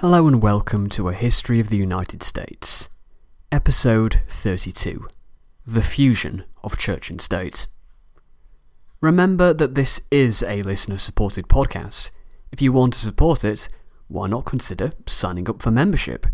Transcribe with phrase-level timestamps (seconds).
[0.00, 2.90] Hello and welcome to A History of the United States,
[3.50, 5.08] Episode 32
[5.66, 7.66] The Fusion of Church and State.
[9.00, 12.10] Remember that this is a listener supported podcast.
[12.52, 13.70] If you want to support it,
[14.08, 16.26] why not consider signing up for membership?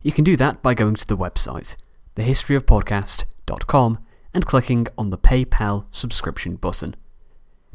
[0.00, 1.76] You can do that by going to the website,
[2.16, 3.98] thehistoryofpodcast.com,
[4.32, 6.96] and clicking on the PayPal subscription button.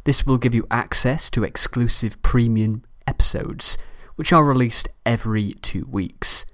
[0.05, 3.77] This will give you access to exclusive premium episodes
[4.15, 6.45] which are released every two weeks.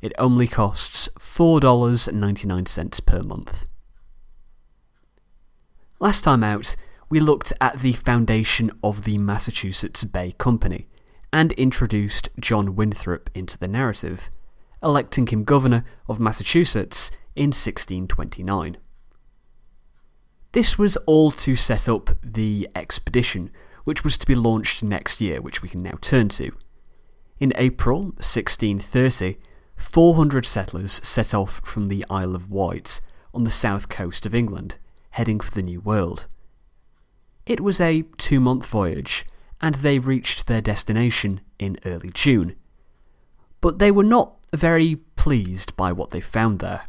[0.00, 3.66] It only costs $4.99 per month.
[6.00, 6.74] Last time out,
[7.08, 10.88] we looked at the foundation of the Massachusetts Bay Company
[11.32, 14.28] and introduced John Winthrop into the narrative,
[14.82, 18.76] electing him governor of Massachusetts in 1629.
[20.52, 23.50] This was all to set up the expedition,
[23.84, 26.52] which was to be launched next year, which we can now turn to.
[27.42, 29.36] In April 1630,
[29.74, 33.00] 400 settlers set off from the Isle of Wight
[33.34, 34.76] on the south coast of England,
[35.10, 36.28] heading for the New World.
[37.44, 39.26] It was a two month voyage,
[39.60, 42.54] and they reached their destination in early June.
[43.60, 46.82] But they were not very pleased by what they found there.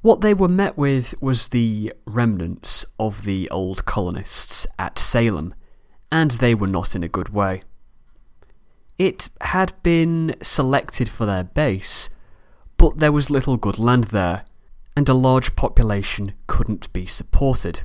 [0.00, 5.54] What they were met with was the remnants of the old colonists at Salem,
[6.10, 7.64] and they were not in a good way.
[9.00, 12.10] It had been selected for their base,
[12.76, 14.44] but there was little good land there,
[14.94, 17.80] and a large population couldn't be supported.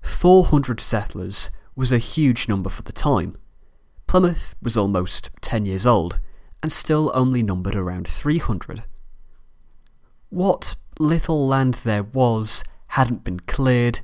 [0.00, 3.36] 400 settlers was a huge number for the time.
[4.06, 6.20] Plymouth was almost 10 years old,
[6.62, 8.84] and still only numbered around 300.
[10.30, 14.00] What little land there was hadn't been cleared,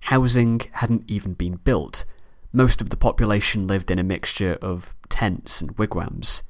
[0.00, 2.06] housing hadn't even been built,
[2.52, 6.42] most of the population lived in a mixture of tents and wigwams.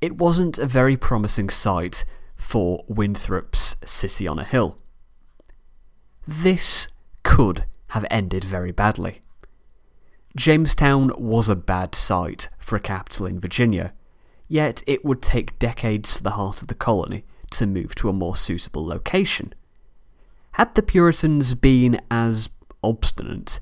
[0.00, 2.04] It wasn't a very promising site
[2.36, 4.78] for Winthrop's City on a Hill.
[6.26, 6.88] This
[7.22, 9.22] could have ended very badly.
[10.36, 13.92] Jamestown was a bad site for a capital in Virginia,
[14.46, 18.12] yet it would take decades for the heart of the colony to move to a
[18.12, 19.52] more suitable location.
[20.52, 22.50] Had the Puritans been as
[22.82, 23.60] obstinate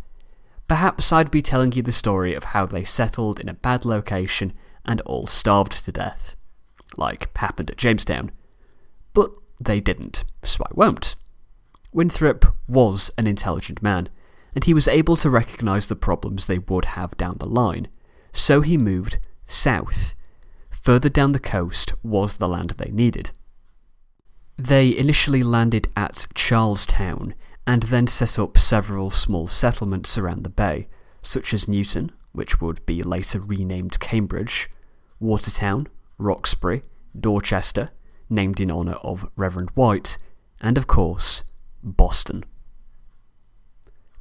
[0.68, 4.52] Perhaps I'd be telling you the story of how they settled in a bad location
[4.84, 6.34] and all starved to death,
[6.96, 8.32] like happened at Jamestown.
[9.12, 11.14] But they didn't, so I won't.
[11.92, 14.08] Winthrop was an intelligent man,
[14.54, 17.88] and he was able to recognise the problems they would have down the line,
[18.32, 20.14] so he moved south.
[20.70, 23.30] Further down the coast was the land they needed.
[24.56, 27.34] They initially landed at Charlestown
[27.66, 30.86] and then set up several small settlements around the bay,
[31.22, 34.70] such as Newton, which would be later renamed Cambridge,
[35.18, 35.88] Watertown,
[36.18, 36.82] Roxbury,
[37.18, 37.90] Dorchester,
[38.28, 40.18] named in honour of Reverend White,
[40.60, 41.42] and of course,
[41.82, 42.44] Boston.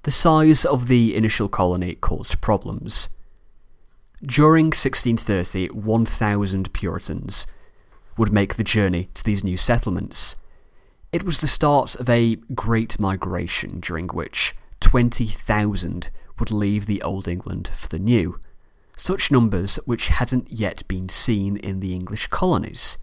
[0.03, 3.09] The size of the initial colony caused problems.
[4.23, 7.47] During 1630, 1,000 Puritans
[8.17, 10.35] would make the journey to these new settlements,
[11.15, 17.25] it was the start of a great migration during which 20,000 would leave the Old
[17.25, 18.37] England for the New,
[18.97, 22.97] such numbers which hadn't yet been seen in the English colonies.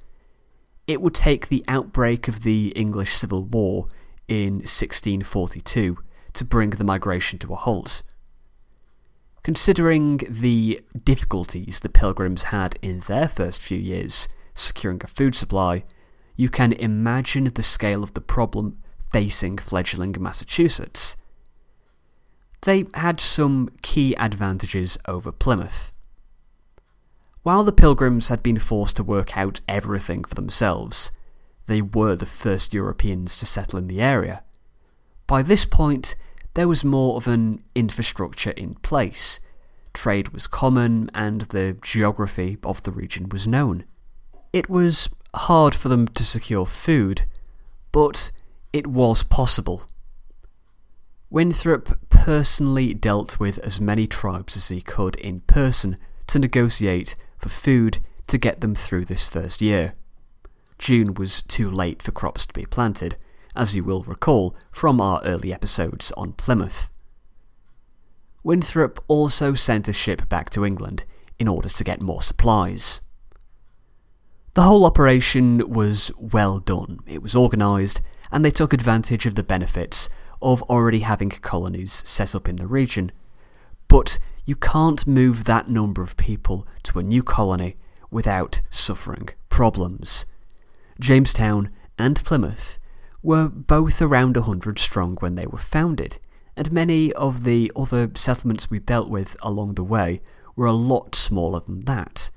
[0.87, 3.87] It would take the outbreak of the English Civil War
[4.29, 5.97] in 1642
[6.35, 8.03] to bring the migration to a halt.
[9.43, 15.85] Considering the difficulties the Pilgrims had in their first few years securing a food supply,
[16.43, 18.77] you can imagine the scale of the problem
[19.13, 21.17] facing fledgling Massachusetts.
[22.63, 25.93] They had some key advantages over Plymouth.
[27.45, 31.13] While the Pilgrims had been forced to work out everything for themselves,
[31.69, 34.43] they were the first Europeans to settle in the area.
[35.29, 36.17] By this point,
[36.55, 39.39] there was more of an infrastructure in place.
[39.95, 43.85] Trade was common, and the geography of the region was known.
[44.53, 47.25] It was hard for them to secure food,
[47.91, 48.31] but
[48.73, 49.85] it was possible.
[51.31, 55.97] Winthrop personally dealt with as many tribes as he could in person
[56.27, 59.95] to negotiate for food to get them through this first year.
[60.79, 63.17] June was too late for crops to be planted,
[63.55, 66.91] as you will recall from our early episodes on Plymouth.
[68.43, 71.05] Winthrop also sent a ship back to England
[71.39, 73.01] in order to get more supplies.
[74.55, 79.43] The whole operation was well done, it was organised, and they took advantage of the
[79.43, 80.11] benefits
[80.43, 83.13] of already having colonies set up in the region.
[83.89, 87.77] But you can't move that number of people to a new colony
[88.11, 90.27] without suffering problems.
[91.01, 92.79] Jamestown and Plymouth
[93.23, 96.19] were both around a hundred strong when they were founded,
[96.59, 100.21] and many of the other settlements we dealt with along the way
[100.57, 102.31] were a lot smaller than that.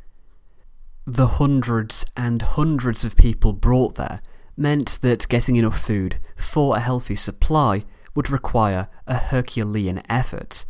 [1.07, 4.21] The hundreds and hundreds of people brought there
[4.57, 7.83] meant that getting enough food for a healthy supply
[8.15, 10.65] would require a Herculean effort.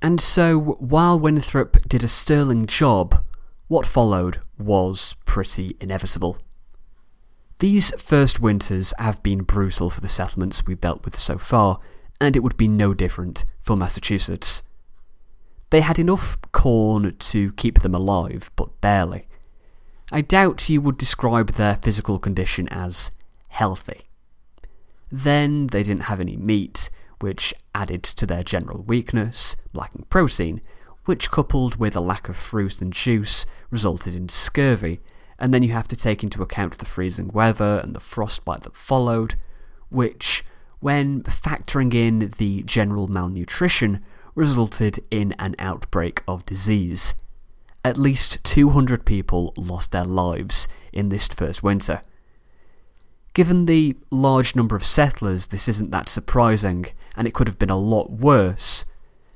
[0.00, 3.24] And so, while Winthrop did a sterling job,
[3.66, 6.38] what followed was pretty inevitable.
[7.58, 11.80] These first winters have been brutal for the settlements we've dealt with so far,
[12.20, 14.62] and it would be no different for Massachusetts.
[15.70, 19.26] They had enough corn to keep them alive, but barely.
[20.10, 23.12] I doubt you would describe their physical condition as
[23.48, 24.08] healthy.
[25.10, 26.88] Then they didn't have any meat,
[27.20, 30.60] which added to their general weakness, lacking protein,
[31.04, 35.00] which coupled with a lack of fruit and juice resulted in scurvy,
[35.38, 38.76] and then you have to take into account the freezing weather and the frostbite that
[38.76, 39.34] followed,
[39.88, 40.44] which,
[40.80, 47.14] when factoring in the general malnutrition, resulted in an outbreak of disease.
[47.84, 52.02] At least 200 people lost their lives in this first winter.
[53.34, 56.86] Given the large number of settlers, this isn't that surprising,
[57.16, 58.84] and it could have been a lot worse,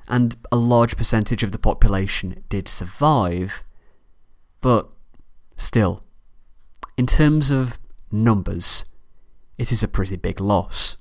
[0.09, 3.63] and a large percentage of the population did survive,
[4.61, 4.91] but
[5.57, 6.03] still,
[6.97, 7.79] in terms of
[8.11, 8.85] numbers,
[9.57, 10.97] it is a pretty big loss.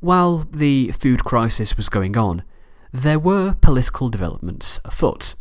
[0.00, 2.42] While the food crisis was going on,
[2.92, 5.34] there were political developments afoot.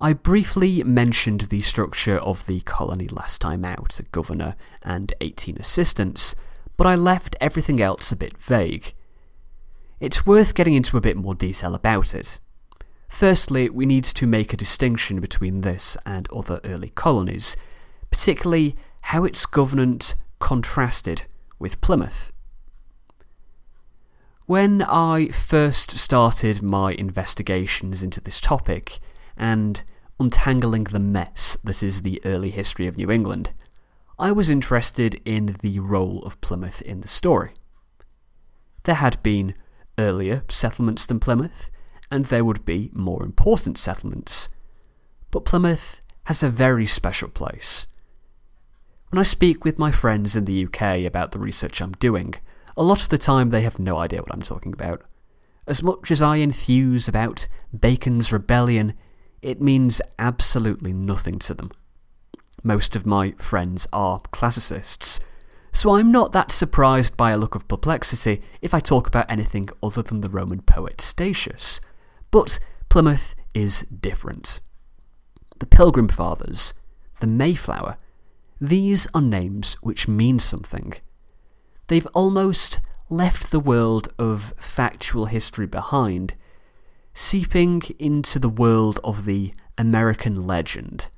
[0.00, 5.56] I briefly mentioned the structure of the colony last time out, a governor and 18
[5.58, 6.34] assistants,
[6.76, 8.94] but I left everything else a bit vague.
[9.98, 12.38] It's worth getting into a bit more detail about it.
[13.08, 17.56] Firstly, we need to make a distinction between this and other early colonies,
[18.10, 21.22] particularly how its governance contrasted
[21.58, 22.32] with Plymouth.
[24.46, 29.00] When I first started my investigations into this topic,
[29.36, 29.82] and
[30.20, 33.52] untangling the mess that is the early history of New England,
[34.20, 37.54] I was interested in the role of Plymouth in the story.
[38.84, 39.56] There had been
[39.98, 41.68] earlier settlements than Plymouth,
[42.08, 44.48] and there would be more important settlements.
[45.32, 47.88] But Plymouth has a very special place.
[49.10, 52.36] When I speak with my friends in the UK about the research I'm doing,
[52.76, 55.02] a lot of the time they have no idea what I'm talking about.
[55.66, 58.94] As much as I enthuse about Bacon's rebellion,
[59.42, 61.70] it means absolutely nothing to them.
[62.62, 65.20] Most of my friends are classicists,
[65.72, 69.68] so I'm not that surprised by a look of perplexity if I talk about anything
[69.82, 71.80] other than the Roman poet Statius.
[72.30, 72.58] But
[72.88, 74.60] Plymouth is different.
[75.58, 76.74] The Pilgrim Fathers,
[77.20, 77.96] the Mayflower,
[78.60, 80.94] these are names which mean something.
[81.88, 86.34] They've almost left the world of factual history behind,
[87.14, 91.08] seeping into the world of the American legend,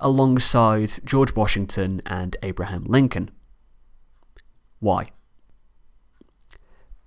[0.00, 3.30] alongside George Washington and Abraham Lincoln.
[4.80, 5.10] Why?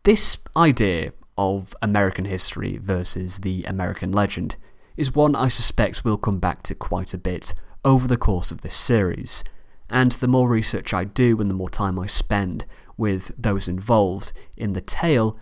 [0.04, 4.56] This idea of American history versus the American legend
[4.96, 8.62] is one I suspect we'll come back to quite a bit over the course of
[8.62, 9.44] this series,
[9.90, 12.66] and the more research I do and the more time I spend
[13.00, 15.38] with those involved in the tale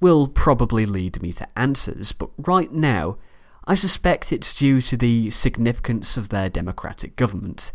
[0.00, 3.18] will probably lead me to answers, but right now,
[3.66, 7.72] I suspect it's due to the significance of their democratic government.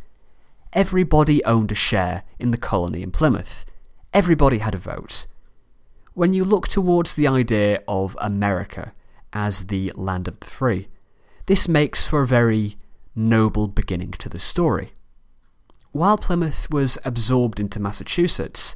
[0.74, 3.66] Everybody owned a share in the colony in Plymouth.
[4.12, 5.28] Everybody had a vote.
[6.14, 8.94] When you look towards the idea of America
[9.32, 10.88] as the land of the free,
[11.46, 12.78] this makes for a very
[13.16, 14.94] noble beginning to the story.
[15.92, 18.76] While Plymouth was absorbed into Massachusetts,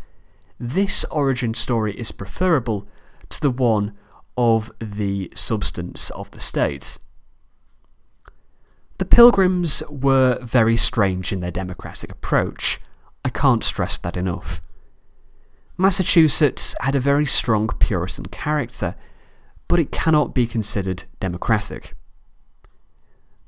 [0.60, 2.88] this origin story is preferable
[3.30, 3.94] to the one
[4.38, 6.98] of the substance of the state.
[8.98, 12.80] The Pilgrims were very strange in their democratic approach.
[13.24, 14.62] I can't stress that enough.
[15.78, 18.96] Massachusetts had a very strong Puritan character,
[19.70, 21.96] but it cannot be considered democratic.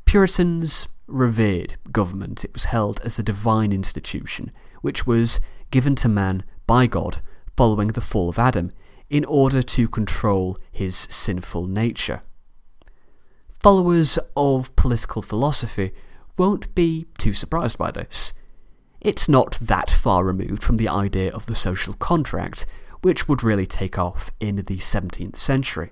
[0.06, 2.46] Puritans revered government.
[2.46, 4.52] It was held as a divine institution,
[4.82, 5.42] which was
[5.72, 7.20] given to man by God
[7.58, 8.72] following the fall of Adam
[9.10, 12.22] in order to control his sinful nature.
[13.60, 15.92] Followers of political philosophy
[16.38, 18.32] won't be too surprised by this.
[19.02, 22.66] It's not that far removed from the idea of the social contract,
[23.02, 25.92] which would really take off in the 17th century.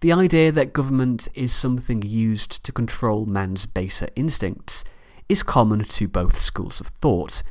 [0.00, 4.84] The idea that government is something used to control man's baser instincts
[5.28, 7.44] is common to both schools of thought.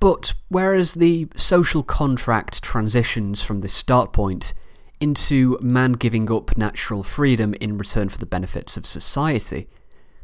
[0.00, 4.52] But whereas the social contract transitions from this start point
[5.00, 9.68] into man giving up natural freedom in return for the benefits of society,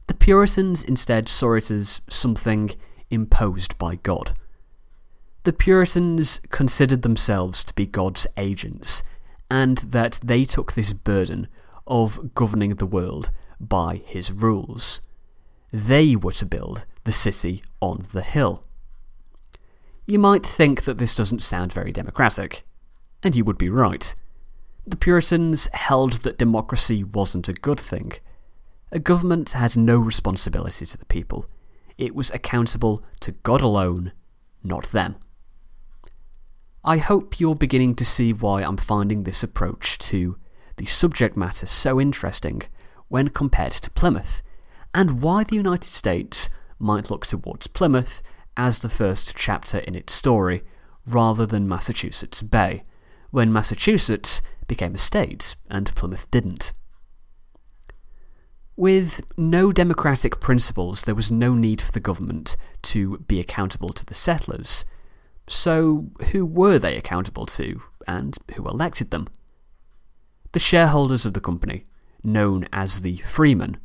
[0.07, 2.71] the Puritans instead saw it as something
[3.11, 4.35] imposed by God.
[5.45, 9.03] The Puritans considered themselves to be God's agents,
[9.51, 11.49] and that they took this burden
[11.87, 15.03] of governing the world by his rules.
[15.73, 18.65] They were to build the city on the hill.
[20.13, 22.65] You might think that this doesn't sound very democratic,
[23.23, 24.15] and you would be right.
[24.87, 28.13] The Puritans held that democracy wasn't a good thing.
[28.91, 31.47] A government had no responsibility to the people.
[31.97, 34.13] It was accountable to God alone,
[34.63, 35.17] not them.
[36.85, 40.37] I hope you're beginning to see why I'm finding this approach to
[40.77, 42.65] the subject matter so interesting
[43.09, 44.43] when compared to Plymouth,
[44.93, 48.23] and why the United States might look towards Plymouth
[48.57, 50.63] as the first chapter in its story,
[51.07, 52.85] rather than Massachusetts Bay,
[53.31, 56.73] when Massachusetts became a state and Plymouth didn't.
[58.77, 64.05] With no democratic principles, there was no need for the government to be accountable to
[64.05, 64.85] the settlers.
[65.49, 69.29] So, who were they accountable to, and who elected them?
[70.53, 71.85] The shareholders of the company,
[72.23, 73.79] known as the freemen,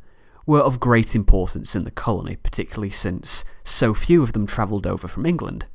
[0.48, 5.06] were of great importance in the colony, particularly since so few of them travelled over
[5.06, 5.66] from England.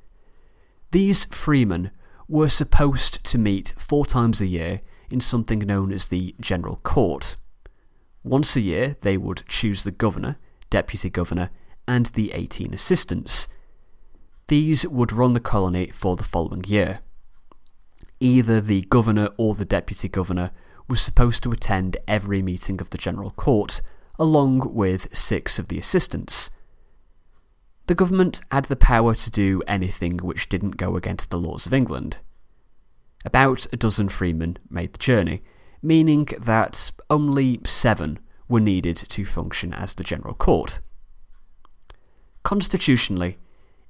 [0.90, 1.92] These freemen
[2.28, 7.36] were supposed to meet four times a year in something known as the General Court.
[8.24, 10.38] Once a year, they would choose the governor,
[10.72, 11.52] deputy governor,
[11.88, 13.48] and the 18 assistants.
[14.48, 17.02] These would run the colony for the following year.
[18.20, 20.50] Either the governor or the deputy governor
[20.90, 23.80] was supposed to attend every meeting of the General Court,
[24.20, 26.50] along with six of the assistants.
[27.88, 31.74] The government had the power to do anything which didn't go against the laws of
[31.74, 32.18] England.
[33.26, 35.42] About a dozen freemen made the journey,
[35.82, 40.80] meaning that only seven were needed to function as the General Court.
[42.44, 43.38] Constitutionally,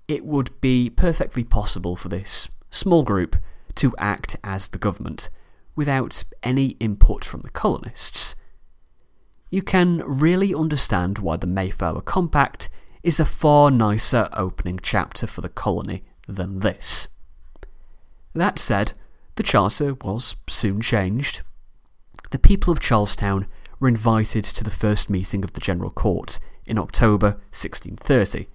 [0.07, 3.35] it would be perfectly possible for this small group
[3.75, 5.29] to act as the government
[5.75, 8.35] without any input from the colonists.
[9.53, 12.69] You can really understand why the Mayflower Compact
[13.03, 17.09] is a far nicer opening chapter for the colony than this.
[18.33, 18.93] That said,
[19.35, 21.43] the charter was soon changed.
[22.31, 23.45] The people of Charlestown
[23.79, 28.47] were invited to the first meeting of the General Court in October 1630,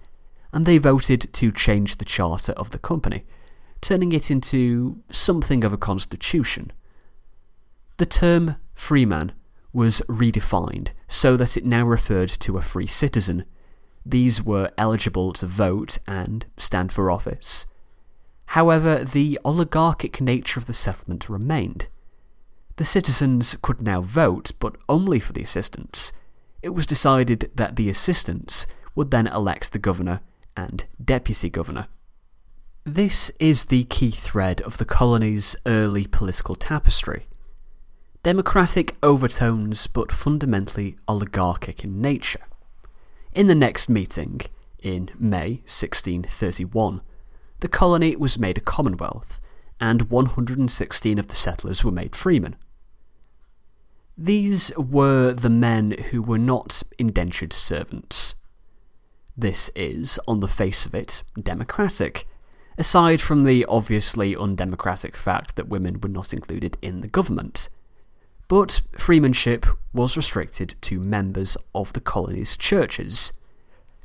[0.51, 3.23] and they voted to change the charter of the company,
[3.79, 6.73] turning it into something of a constitution.
[7.95, 9.31] The term freeman
[9.71, 13.45] was redefined so that it now referred to a free citizen.
[14.05, 17.65] These were eligible to vote and stand for office.
[18.47, 21.87] However, the oligarchic nature of the settlement remained.
[22.77, 26.13] The citizens could now vote, but only for the assistants.
[26.63, 30.21] It was decided that the assistants would then elect the governor
[30.57, 31.87] and deputy governor.
[32.85, 37.25] This is the key thread of the colony's early political tapestry.
[38.21, 42.41] Democratic overtones, but fundamentally oligarchic in nature.
[43.33, 44.41] In the next meeting,
[44.83, 46.99] in May 1631,
[47.61, 49.39] the colony was made a commonwealth,
[49.79, 52.57] and 116 of the settlers were made freemen.
[54.17, 58.35] These were the men who were not indentured servants.
[59.37, 62.27] This is, on the face of it, democratic,
[62.77, 67.69] aside from the obviously undemocratic fact that women were not included in the government.
[68.49, 73.31] But freemanship was restricted to members of the colony's churches.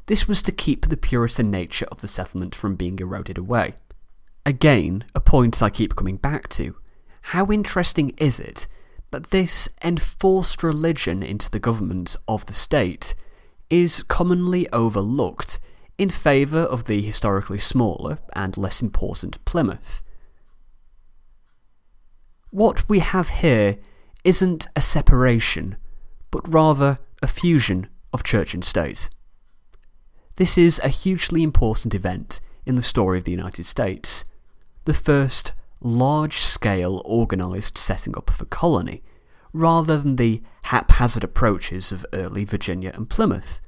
[0.06, 3.72] This was to keep the Puritan nature of the settlement from being eroded away.
[4.44, 6.76] Again, a point I keep coming back to.
[7.32, 8.66] How interesting is it
[9.12, 13.14] that this enforced religion into the government of the state
[13.70, 15.58] is commonly overlooked
[15.96, 20.02] in favour of the historically smaller and less important Plymouth?
[22.50, 23.78] What we have here
[24.24, 25.76] isn't a separation,
[26.30, 29.08] but rather a fusion of church and state.
[30.36, 34.24] This is a hugely important event in the story of the United States,
[34.84, 39.02] the first large-scale organised setting up of a colony,
[39.52, 43.60] rather than the haphazard approaches of early Virginia and Plymouth,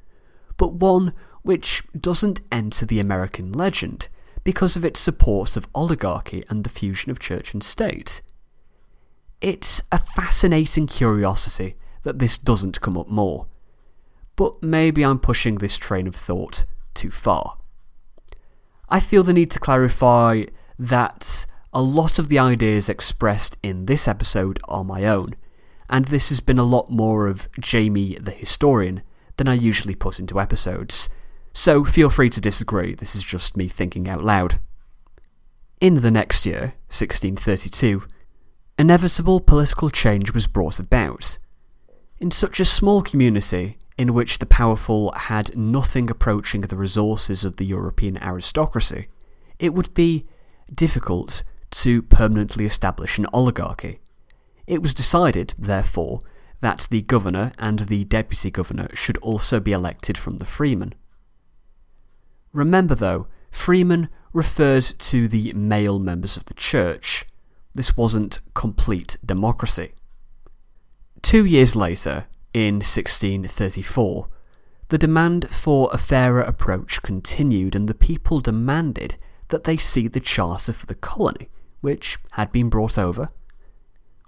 [0.57, 4.09] but one which doesn't enter the American legend
[4.43, 8.23] because of its support of oligarchy and the fusion of church and state.
[9.41, 13.47] It's a fascinating curiosity that this doesn't come up more.
[14.37, 16.65] But maybe I'm pushing this train of thought
[16.95, 17.59] too far.
[18.89, 20.45] I feel the need to clarify
[20.79, 25.35] that a lot of the ideas expressed in this episode are my own,
[25.91, 29.03] and this has been a lot more of Jamie the historian
[29.37, 31.09] than I usually put into episodes,
[31.53, 34.59] so feel free to disagree, this is just me thinking out loud.
[35.81, 38.05] In the next year, 1632,
[38.79, 41.39] inevitable political change was brought about.
[42.19, 47.57] In such a small community, in which the powerful had nothing approaching the resources of
[47.57, 49.09] the European aristocracy,
[49.59, 50.27] it would be
[50.75, 54.01] difficult to permanently establish an oligarchy.
[54.67, 56.21] It was decided, therefore,
[56.61, 60.95] that the governor and the deputy governor should also be elected from the freemen.
[62.53, 67.27] Remember, though, freemen referred to the male members of the church.
[67.77, 69.93] This wasn't complete democracy.
[71.21, 74.29] Two years later, in 1634,
[74.89, 79.17] the demand for a fairer approach continued, and the people demanded
[79.49, 81.51] that they see the charter for the colony,
[81.83, 83.29] which had been brought over.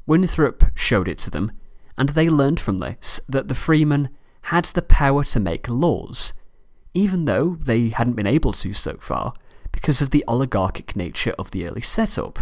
[0.07, 1.53] Winthrop showed it to them,
[1.97, 4.11] and they learned from this that the freemen
[4.43, 6.35] had the power to make laws,
[6.93, 9.33] even though they hadn't been able to so far
[9.73, 12.41] because of the oligarchic nature of the early setup.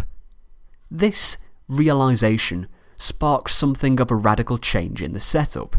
[0.90, 1.36] This
[1.68, 5.76] realization sparked something of a radical change in the setup.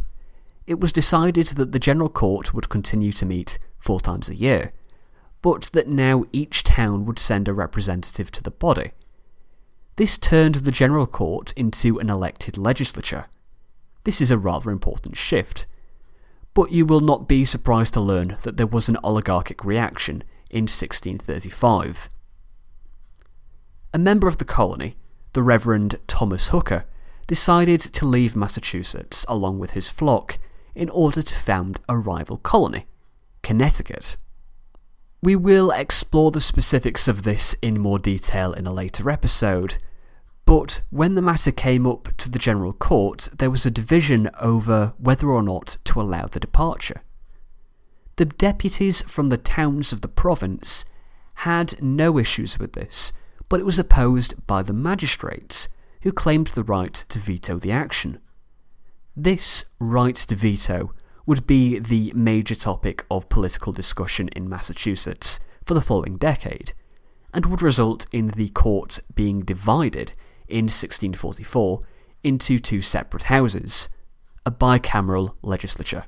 [0.66, 4.72] It was decided that the General Court would continue to meet four times a year,
[5.42, 8.92] but that now each town would send a representative to the body.
[9.96, 13.26] This turned the General Court into an elected legislature.
[14.04, 15.66] This is a rather important shift.
[16.54, 20.64] But you will not be surprised to learn that there was an oligarchic reaction in
[20.64, 22.10] 1635.
[23.98, 24.96] A member of the colony,
[25.34, 26.86] the Reverend Thomas Hooker,
[27.26, 30.38] decided to leave Massachusetts along with his flock
[30.76, 32.86] in order to found a rival colony,
[33.42, 34.18] Connecticut.
[35.24, 39.80] We will explore the specifics of this in more detail in a later episode,
[40.46, 44.94] but when the matter came up to the General Court, there was a division over
[45.00, 47.02] whether or not to allow the departure.
[48.18, 50.86] The deputies from the towns of the province
[51.38, 53.12] had no issues with this,
[53.50, 55.70] but it was opposed by the magistrates,
[56.02, 58.20] who claimed the right to veto the action.
[59.16, 60.94] This right to veto
[61.26, 66.74] would be the major topic of political discussion in Massachusetts for the following decade,
[67.34, 70.14] and would result in the court being divided
[70.48, 71.82] in 1644
[72.24, 73.90] into two separate houses,
[74.46, 76.06] a bicameral legislature.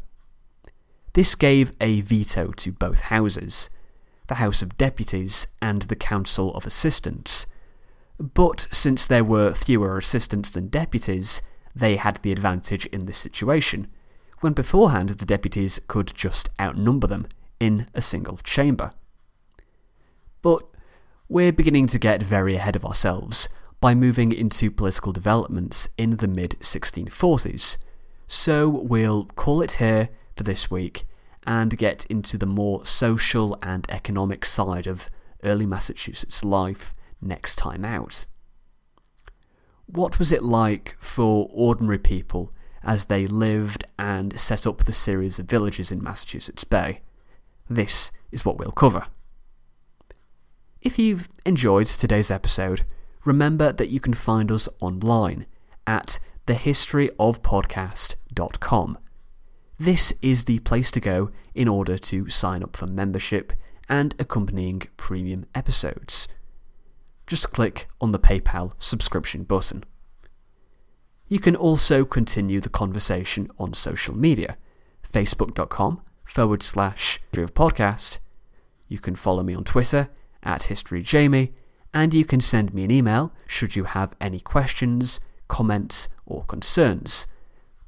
[1.13, 3.69] This gave a veto to both houses,
[4.29, 7.45] the House of Deputies and the Council of Assistants,
[8.17, 11.41] but since there were fewer assistants than deputies,
[11.75, 13.87] they had the advantage in this situation,
[14.39, 17.27] when beforehand the deputies could just outnumber them
[17.59, 18.91] in a single chamber.
[20.41, 20.63] But
[21.27, 23.49] we're beginning to get very ahead of ourselves
[23.81, 27.77] by moving into political developments in the mid 1640s,
[28.27, 31.05] so we'll call it here for this week
[31.49, 35.09] and get into the more social and economic side of
[35.43, 38.27] early Massachusetts life next time out.
[39.87, 45.39] What was it like for ordinary people as they lived and set up the series
[45.39, 47.01] of villages in Massachusetts Bay?
[47.67, 49.07] This is what we'll cover.
[50.83, 52.85] If you've enjoyed today's episode,
[53.25, 55.47] remember that you can find us online
[55.87, 58.97] at thehistoryofpodcast.com.
[59.79, 63.53] This is the place to go in order to sign up for membership
[63.87, 66.27] and accompanying premium episodes
[67.29, 69.85] just click on the PayPal subscription button.
[71.27, 74.57] You can also continue the conversation on social media
[75.13, 78.17] facebook.com forward slash podcast.
[78.87, 80.09] You can follow me on Twitter
[80.41, 81.53] at HistoryJamie,
[81.93, 87.27] and you can send me an email should you have any questions, comments, or concerns.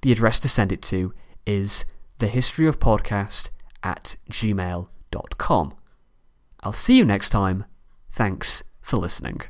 [0.02, 1.14] The address to send it to
[1.46, 1.86] is
[2.20, 3.50] thehistoryofpodcast
[3.84, 5.74] at gmail.com.
[6.64, 7.66] I'll see you next time.
[8.12, 9.42] Thanks for listening.